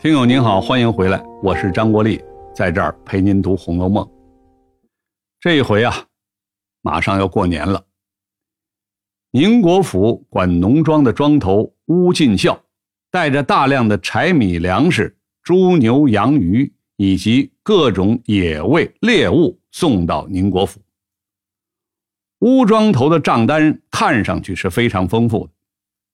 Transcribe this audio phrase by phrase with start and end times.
[0.00, 2.22] 听友您好，欢迎回来，我是张国立，
[2.54, 4.04] 在这儿陪您读《红楼梦》。
[5.40, 5.92] 这一回啊，
[6.82, 7.84] 马上要过年了。
[9.32, 12.62] 宁国府管农庄的庄头乌进孝，
[13.10, 20.80] 带着大量的柴米粮食、猪牛羊鱼以及各种野味猎物送到宁国府。
[22.42, 25.52] 乌庄头的账单看上去是非常丰富的，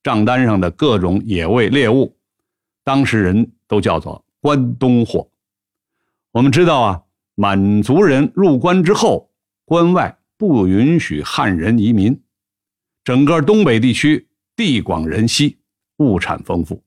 [0.02, 2.16] 账单上的各种野味猎物，
[2.84, 3.50] 当事人。
[3.66, 5.28] 都叫做关东货。
[6.30, 7.02] 我们知道啊，
[7.34, 9.32] 满族人入关之后，
[9.64, 12.22] 关外不允许汉人移民。
[13.02, 15.58] 整个东北地区地广人稀，
[15.96, 16.84] 物产丰富，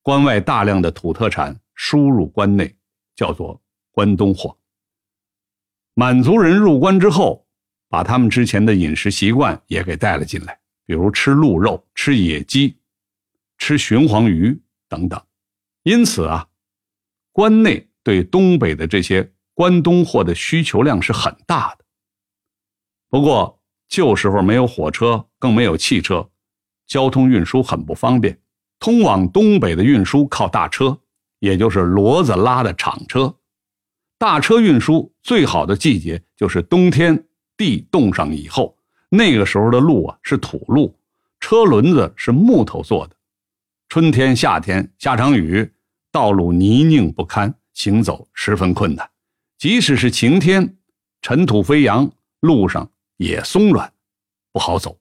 [0.00, 2.74] 关外大量的土特产输入关内，
[3.14, 4.56] 叫做关东货。
[5.94, 7.46] 满族人入关之后，
[7.88, 12.78] 把他们之前的饮食习惯也给带了进来，比如吃鹿肉、吃野鸡、
[13.58, 14.58] 吃鲟黄鱼
[14.88, 15.20] 等等。
[15.82, 16.46] 因此啊，
[17.32, 21.84] 关内对东北的这些关东货的需求量是很大的。
[23.08, 26.28] 不过旧时候没有火车，更没有汽车，
[26.86, 28.40] 交通运输很不方便。
[28.78, 31.00] 通往东北的运输靠大车，
[31.38, 33.34] 也就是骡子拉的厂车。
[34.18, 38.76] 大车运输最好的季节就是冬天，地冻上以后，
[39.08, 40.98] 那个时候的路啊是土路，
[41.40, 43.16] 车轮子是木头做的。
[43.88, 45.72] 春天、夏天下场雨。
[46.12, 49.10] 道路泥泞不堪，行走十分困难。
[49.58, 50.78] 即使是晴天，
[51.20, 53.92] 尘土飞扬，路上也松软，
[54.50, 54.98] 不好走。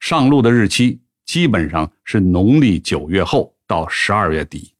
[0.00, 4.74] 上路的日期基本上是农历九月后到十二月底，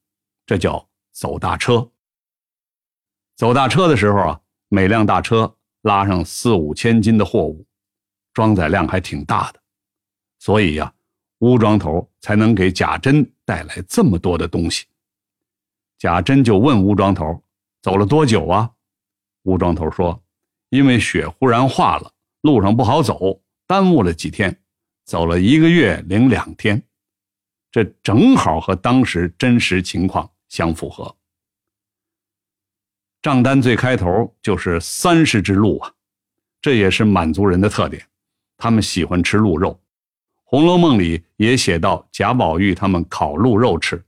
[0.47, 1.91] 这叫走大车。
[3.37, 7.67] 走大车的时候啊，每辆大车拉上四五千斤的货物，
[8.33, 9.61] 装载量还挺大的，
[10.39, 10.95] 所以呀，
[11.45, 14.87] 乌庄头才能给贾珍带来这么多的东西。
[15.98, 17.45] 贾珍就问吴庄头
[17.83, 18.70] ：“走了多久啊？”
[19.45, 20.24] 吴庄头说
[20.70, 22.11] ：“因为雪忽然化了，
[22.41, 24.58] 路上不好走，耽误了几天，
[25.05, 26.83] 走了一个月零两天。
[27.70, 31.14] 这正好和当时真实情况相符合。”
[33.20, 35.92] 账单最开头就是三十只鹿啊，
[36.63, 38.02] 这也是满族人的特点，
[38.57, 39.73] 他们喜欢吃鹿肉，
[40.44, 44.05] 《红楼梦》里也写到贾宝玉他们烤鹿肉吃。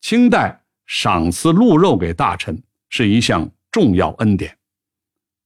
[0.00, 0.60] 清代。
[0.90, 2.58] 赏赐鹿肉给大臣
[2.88, 4.56] 是一项重要恩典。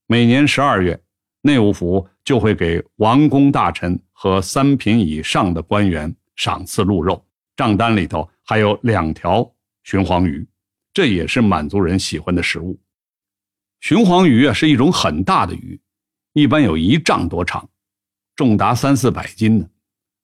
[0.07, 0.97] 每年十二月，
[1.41, 7.21] 内务府就会给王公大臣和三品以上的官员赏赐鹿肉，
[7.57, 9.43] 账单里头还有两条
[9.83, 10.47] 鲟黄鱼，
[10.93, 12.79] 这也是满族人喜欢的食物。
[13.81, 15.77] 鲟黄鱼啊，是一种很大的鱼，
[16.31, 17.69] 一般有一丈多长，
[18.37, 19.67] 重达三四百斤呢。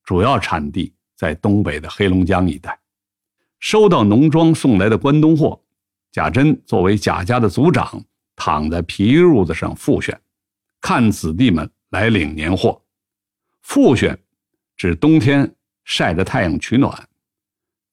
[0.09, 2.75] 主要产地在东北的黑龙江一带。
[3.59, 5.61] 收到农庄送来的关东货，
[6.11, 8.03] 贾珍作为贾家的族长，
[8.35, 10.19] 躺在皮褥子上复选，
[10.81, 12.81] 看子弟们来领年货。
[13.61, 14.19] 复选
[14.75, 17.07] 指冬天晒着太阳取暖。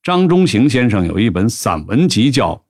[0.01, 2.55] 张中行先生有一本散文集叫《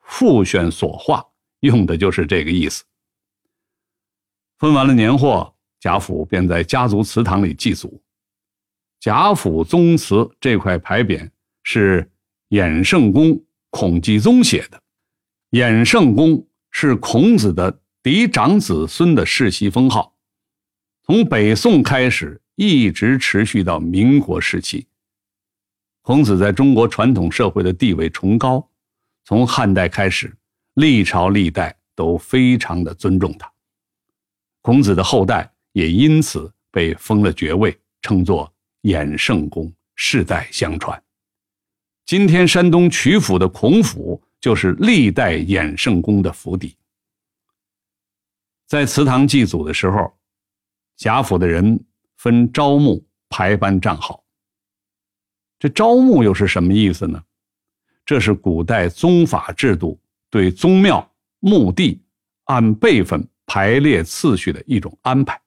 [0.00, 1.20] 复选所画》，
[1.60, 2.82] 用的就是这个意思。
[4.58, 8.02] 分完了年货，贾府便在家族祠堂里祭祖。
[9.00, 11.30] 贾府宗祠这块牌匾
[11.62, 12.10] 是。
[12.50, 14.80] 衍圣公孔继宗写的，
[15.50, 20.16] 衍圣公是孔子的嫡长子孙的世袭封号，
[21.02, 24.86] 从北宋开始一直持续到民国时期。
[26.00, 28.66] 孔子在中国传统社会的地位崇高，
[29.26, 30.34] 从汉代开始，
[30.72, 33.52] 历朝历代都非常的尊重他。
[34.62, 38.50] 孔子的后代也因此被封了爵位，称作
[38.88, 41.00] 衍圣公，世代相传。
[42.06, 46.74] 今天山东曲阜的孔府就是历代衍圣公的府邸。
[48.66, 50.10] 在祠堂祭祖的时候，
[50.96, 51.78] 贾府的人
[52.16, 54.24] 分朝暮排班站好。
[55.58, 57.22] 这朝暮又是什么意思呢？
[58.06, 60.00] 这是古代宗法制度
[60.30, 61.06] 对宗庙
[61.40, 62.02] 墓地
[62.44, 65.38] 按辈分排列次序的一种安排。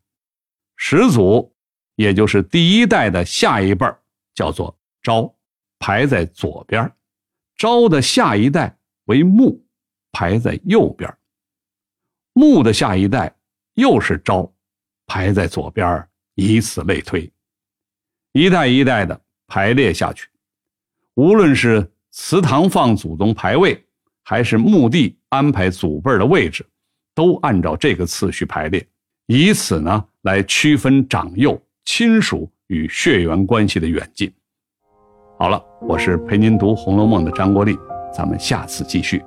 [0.75, 1.50] 始祖，
[2.01, 3.85] 也就是第一代的下一辈
[4.33, 5.33] 叫做昭。
[5.83, 6.93] 排在左边，
[7.57, 9.65] 昭的下一代为穆，
[10.11, 11.11] 排在右边。
[12.33, 13.35] 穆的下一代
[13.73, 14.53] 又是昭，
[15.07, 17.27] 排在左边，以此类推，
[18.33, 20.29] 一代一代的排列下去。
[21.15, 23.83] 无论是祠堂放祖宗牌位，
[24.21, 26.63] 还是墓地安排祖辈的位置，
[27.15, 28.87] 都按照这个次序排列，
[29.25, 31.59] 以此呢来区分长幼、
[31.93, 34.31] 亲属与血缘关系的远近。
[35.37, 37.77] 好了，我是陪您读《红楼梦》的张国立，
[38.15, 39.21] 咱们下次继续。